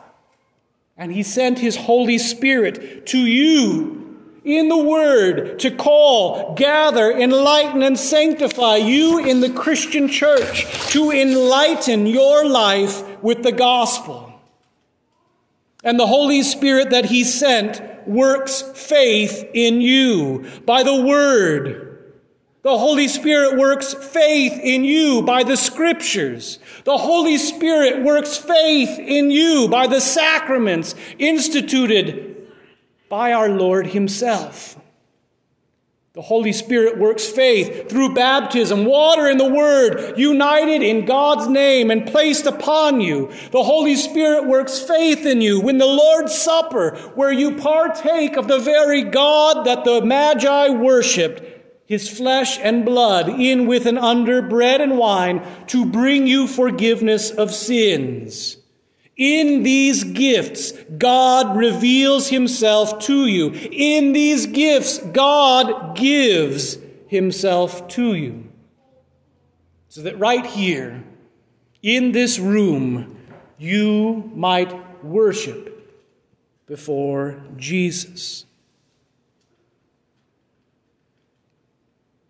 And 0.96 1.12
He 1.12 1.22
sent 1.22 1.58
His 1.58 1.76
Holy 1.76 2.18
Spirit 2.18 3.06
to 3.06 3.18
you 3.18 4.03
in 4.44 4.68
the 4.68 4.76
Word 4.76 5.58
to 5.60 5.70
call, 5.70 6.54
gather, 6.54 7.10
enlighten, 7.10 7.82
and 7.82 7.98
sanctify 7.98 8.76
you 8.76 9.18
in 9.24 9.40
the 9.40 9.50
Christian 9.50 10.06
church 10.08 10.66
to 10.92 11.10
enlighten 11.10 12.06
your 12.06 12.46
life 12.46 13.22
with 13.22 13.42
the 13.42 13.52
gospel. 13.52 14.32
And 15.82 15.98
the 15.98 16.06
Holy 16.06 16.42
Spirit 16.42 16.90
that 16.90 17.06
He 17.06 17.24
sent 17.24 18.06
works 18.06 18.62
faith 18.62 19.48
in 19.54 19.80
you 19.80 20.46
by 20.66 20.82
the 20.82 21.02
Word. 21.02 22.12
The 22.62 22.78
Holy 22.78 23.08
Spirit 23.08 23.58
works 23.58 23.92
faith 23.92 24.58
in 24.62 24.84
you 24.84 25.22
by 25.22 25.42
the 25.42 25.56
Scriptures. 25.56 26.58
The 26.84 26.96
Holy 26.96 27.36
Spirit 27.36 28.02
works 28.02 28.38
faith 28.38 28.98
in 28.98 29.30
you 29.30 29.68
by 29.68 29.86
the 29.86 30.00
sacraments 30.00 30.94
instituted 31.18 32.33
by 33.08 33.32
our 33.32 33.48
Lord 33.48 33.88
Himself. 33.88 34.78
The 36.14 36.22
Holy 36.22 36.52
Spirit 36.52 36.96
works 36.96 37.26
faith 37.26 37.90
through 37.90 38.14
baptism, 38.14 38.84
water 38.84 39.26
and 39.26 39.40
the 39.40 39.52
Word, 39.52 40.16
united 40.16 40.80
in 40.80 41.06
God's 41.06 41.48
name 41.48 41.90
and 41.90 42.06
placed 42.06 42.46
upon 42.46 43.00
you. 43.00 43.32
The 43.50 43.64
Holy 43.64 43.96
Spirit 43.96 44.46
works 44.46 44.78
faith 44.78 45.26
in 45.26 45.40
you 45.40 45.60
when 45.60 45.78
the 45.78 45.86
Lord's 45.86 46.32
Supper, 46.32 46.96
where 47.16 47.32
you 47.32 47.56
partake 47.56 48.36
of 48.36 48.46
the 48.46 48.60
very 48.60 49.02
God 49.02 49.66
that 49.66 49.84
the 49.84 50.04
Magi 50.04 50.68
worshiped, 50.68 51.42
his 51.84 52.08
flesh 52.08 52.60
and 52.60 52.84
blood, 52.84 53.28
in 53.28 53.66
with 53.66 53.84
and 53.84 53.98
under 53.98 54.40
bread 54.40 54.80
and 54.80 54.96
wine, 54.96 55.44
to 55.66 55.84
bring 55.84 56.28
you 56.28 56.46
forgiveness 56.46 57.32
of 57.32 57.52
sins. 57.52 58.56
In 59.16 59.62
these 59.62 60.02
gifts, 60.02 60.72
God 60.98 61.56
reveals 61.56 62.28
himself 62.28 62.98
to 63.00 63.26
you. 63.26 63.50
In 63.52 64.12
these 64.12 64.46
gifts, 64.46 64.98
God 64.98 65.96
gives 65.96 66.78
himself 67.06 67.86
to 67.88 68.14
you. 68.14 68.48
So 69.88 70.02
that 70.02 70.18
right 70.18 70.44
here, 70.44 71.04
in 71.80 72.10
this 72.10 72.40
room, 72.40 73.16
you 73.56 74.30
might 74.34 75.04
worship 75.04 75.70
before 76.66 77.40
Jesus. 77.56 78.46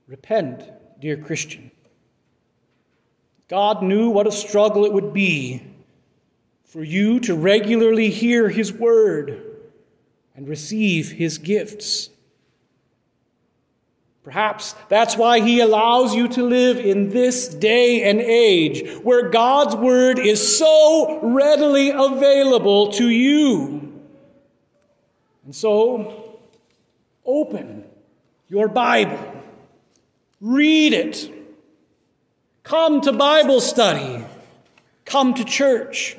Repent, 0.06 0.64
dear 1.00 1.16
Christian. 1.16 1.70
God 3.48 3.82
knew 3.82 4.10
what 4.10 4.26
a 4.26 4.32
struggle 4.32 4.84
it 4.84 4.92
would 4.92 5.14
be 5.14 5.62
for 6.74 6.82
you 6.82 7.20
to 7.20 7.36
regularly 7.36 8.10
hear 8.10 8.48
His 8.48 8.72
word 8.72 9.40
and 10.34 10.48
receive 10.48 11.12
His 11.12 11.38
gifts. 11.38 12.10
Perhaps 14.24 14.74
that's 14.88 15.16
why 15.16 15.38
He 15.38 15.60
allows 15.60 16.16
you 16.16 16.26
to 16.26 16.42
live 16.42 16.78
in 16.78 17.10
this 17.10 17.46
day 17.46 18.02
and 18.02 18.20
age 18.20 18.90
where 19.04 19.28
God's 19.30 19.76
word 19.76 20.18
is 20.18 20.58
so 20.58 21.20
readily 21.22 21.90
available 21.90 22.90
to 22.94 23.08
you. 23.08 24.02
And 25.44 25.54
so, 25.54 26.40
open 27.24 27.84
your 28.48 28.66
Bible, 28.66 29.32
read 30.40 30.92
it, 30.92 31.32
come 32.64 33.00
to 33.02 33.12
Bible 33.12 33.60
study, 33.60 34.24
come 35.04 35.34
to 35.34 35.44
church. 35.44 36.16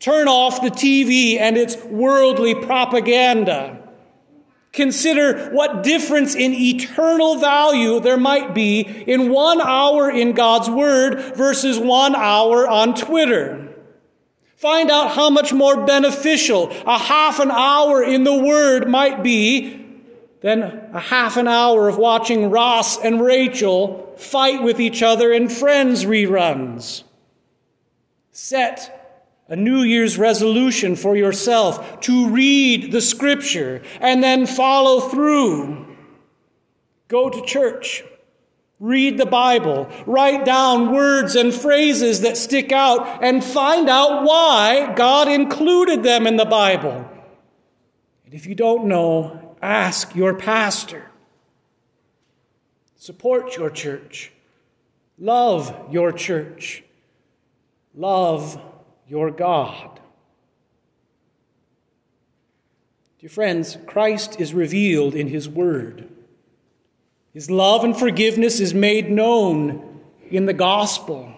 Turn 0.00 0.28
off 0.28 0.62
the 0.62 0.70
TV 0.70 1.38
and 1.38 1.56
its 1.56 1.76
worldly 1.84 2.54
propaganda. 2.54 3.82
Consider 4.72 5.50
what 5.50 5.82
difference 5.82 6.34
in 6.34 6.52
eternal 6.54 7.38
value 7.38 7.98
there 8.00 8.16
might 8.16 8.54
be 8.54 8.80
in 8.80 9.30
one 9.30 9.60
hour 9.60 10.10
in 10.10 10.32
God's 10.32 10.70
Word 10.70 11.36
versus 11.36 11.78
one 11.78 12.14
hour 12.14 12.68
on 12.68 12.94
Twitter. 12.94 13.74
Find 14.56 14.90
out 14.90 15.12
how 15.12 15.30
much 15.30 15.52
more 15.52 15.84
beneficial 15.84 16.70
a 16.86 16.98
half 16.98 17.40
an 17.40 17.50
hour 17.50 18.02
in 18.02 18.24
the 18.24 18.34
Word 18.34 18.88
might 18.88 19.22
be 19.22 19.84
than 20.42 20.62
a 20.62 21.00
half 21.00 21.36
an 21.36 21.48
hour 21.48 21.88
of 21.88 21.96
watching 21.96 22.50
Ross 22.50 22.98
and 22.98 23.20
Rachel 23.20 24.14
fight 24.16 24.62
with 24.62 24.80
each 24.80 25.02
other 25.02 25.32
in 25.32 25.48
Friends 25.48 26.04
reruns. 26.04 27.02
Set 28.30 28.97
a 29.48 29.56
New 29.56 29.82
Year's 29.82 30.18
resolution 30.18 30.94
for 30.94 31.16
yourself 31.16 32.00
to 32.00 32.28
read 32.28 32.92
the 32.92 33.00
Scripture 33.00 33.82
and 34.00 34.22
then 34.22 34.46
follow 34.46 35.08
through. 35.08 35.96
Go 37.08 37.30
to 37.30 37.44
church. 37.44 38.04
Read 38.78 39.18
the 39.18 39.26
Bible. 39.26 39.88
Write 40.06 40.44
down 40.44 40.92
words 40.92 41.34
and 41.34 41.52
phrases 41.52 42.20
that 42.20 42.36
stick 42.36 42.70
out 42.70 43.24
and 43.24 43.42
find 43.42 43.88
out 43.88 44.22
why 44.22 44.92
God 44.94 45.28
included 45.28 46.02
them 46.02 46.26
in 46.26 46.36
the 46.36 46.44
Bible. 46.44 47.10
And 48.26 48.34
if 48.34 48.46
you 48.46 48.54
don't 48.54 48.86
know, 48.86 49.56
ask 49.62 50.14
your 50.14 50.34
pastor. 50.34 51.10
Support 52.96 53.56
your 53.56 53.70
church. 53.70 54.30
Love 55.18 55.74
your 55.90 56.12
church. 56.12 56.84
Love 57.94 58.62
your 59.08 59.30
God. 59.30 60.00
Dear 63.20 63.30
friends, 63.30 63.78
Christ 63.86 64.40
is 64.40 64.54
revealed 64.54 65.14
in 65.14 65.28
His 65.28 65.48
Word. 65.48 66.08
His 67.32 67.50
love 67.50 67.84
and 67.84 67.96
forgiveness 67.96 68.60
is 68.60 68.74
made 68.74 69.10
known 69.10 70.00
in 70.30 70.46
the 70.46 70.52
gospel. 70.52 71.34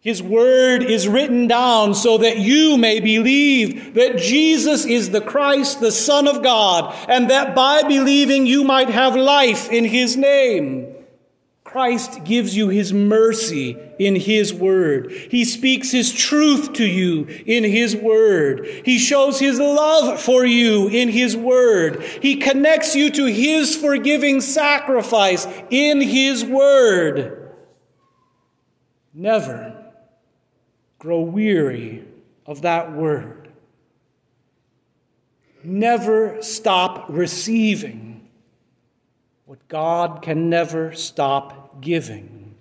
His 0.00 0.22
word 0.22 0.84
is 0.84 1.08
written 1.08 1.48
down 1.48 1.94
so 1.94 2.18
that 2.18 2.38
you 2.38 2.76
may 2.76 3.00
believe 3.00 3.94
that 3.94 4.18
Jesus 4.18 4.84
is 4.84 5.10
the 5.10 5.20
Christ, 5.20 5.80
the 5.80 5.90
Son 5.90 6.28
of 6.28 6.44
God, 6.44 6.94
and 7.08 7.28
that 7.30 7.56
by 7.56 7.82
believing 7.82 8.46
you 8.46 8.62
might 8.62 8.88
have 8.88 9.16
life 9.16 9.68
in 9.68 9.84
His 9.84 10.16
name. 10.16 10.95
Christ 11.76 12.24
gives 12.24 12.56
you 12.56 12.70
his 12.70 12.90
mercy 12.94 13.76
in 13.98 14.16
his 14.16 14.54
word. 14.54 15.12
He 15.12 15.44
speaks 15.44 15.90
his 15.90 16.10
truth 16.10 16.72
to 16.72 16.86
you 16.86 17.26
in 17.44 17.64
his 17.64 17.94
word. 17.94 18.66
He 18.86 18.96
shows 18.96 19.38
his 19.38 19.60
love 19.60 20.18
for 20.18 20.46
you 20.46 20.88
in 20.88 21.10
his 21.10 21.36
word. 21.36 22.02
He 22.22 22.36
connects 22.36 22.96
you 22.96 23.10
to 23.10 23.26
his 23.26 23.76
forgiving 23.76 24.40
sacrifice 24.40 25.46
in 25.68 26.00
his 26.00 26.46
word. 26.46 27.52
Never 29.12 29.76
grow 30.98 31.20
weary 31.20 32.06
of 32.46 32.62
that 32.62 32.94
word. 32.94 33.50
Never 35.62 36.40
stop 36.40 37.04
receiving 37.10 38.26
what 39.44 39.68
God 39.68 40.22
can 40.22 40.48
never 40.48 40.94
stop 40.94 41.65
giving. 41.80 42.54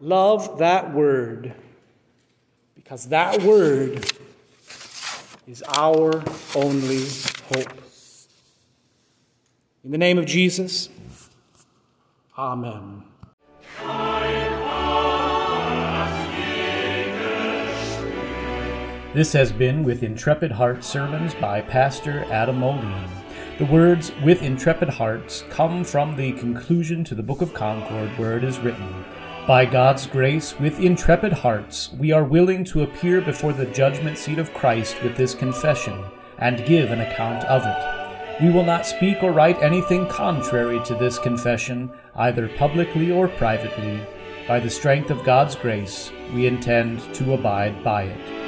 Love 0.00 0.58
that 0.58 0.92
word 0.92 1.54
because 2.74 3.08
that 3.08 3.42
word 3.42 4.10
is 5.46 5.62
our 5.76 6.22
only 6.54 7.06
hope. 7.48 7.72
In 9.84 9.90
the 9.90 9.98
name 9.98 10.18
of 10.18 10.26
Jesus, 10.26 10.88
Amen. 12.38 13.04
This 19.12 19.32
has 19.34 19.52
been 19.52 19.82
with 19.82 20.02
Intrepid 20.02 20.52
Heart 20.52 20.82
Sermons 20.82 21.34
by 21.34 21.60
Pastor 21.60 22.24
Adam 22.30 22.60
Moline. 22.60 23.19
The 23.60 23.66
words, 23.66 24.10
with 24.24 24.40
intrepid 24.40 24.88
hearts, 24.88 25.44
come 25.50 25.84
from 25.84 26.16
the 26.16 26.32
conclusion 26.32 27.04
to 27.04 27.14
the 27.14 27.22
Book 27.22 27.42
of 27.42 27.52
Concord, 27.52 28.08
where 28.16 28.38
it 28.38 28.42
is 28.42 28.58
written, 28.58 29.04
By 29.46 29.66
God's 29.66 30.06
grace, 30.06 30.58
with 30.58 30.80
intrepid 30.80 31.34
hearts, 31.34 31.92
we 31.92 32.10
are 32.10 32.24
willing 32.24 32.64
to 32.64 32.82
appear 32.82 33.20
before 33.20 33.52
the 33.52 33.66
judgment 33.66 34.16
seat 34.16 34.38
of 34.38 34.54
Christ 34.54 35.02
with 35.02 35.14
this 35.14 35.34
confession, 35.34 36.02
and 36.38 36.64
give 36.64 36.90
an 36.90 37.02
account 37.02 37.44
of 37.44 37.62
it. 37.66 38.42
We 38.42 38.50
will 38.50 38.64
not 38.64 38.86
speak 38.86 39.22
or 39.22 39.30
write 39.30 39.62
anything 39.62 40.08
contrary 40.08 40.80
to 40.86 40.94
this 40.94 41.18
confession, 41.18 41.90
either 42.16 42.48
publicly 42.48 43.12
or 43.12 43.28
privately. 43.28 44.00
By 44.48 44.60
the 44.60 44.70
strength 44.70 45.10
of 45.10 45.22
God's 45.22 45.54
grace, 45.54 46.10
we 46.32 46.46
intend 46.46 47.14
to 47.16 47.34
abide 47.34 47.84
by 47.84 48.04
it. 48.04 48.39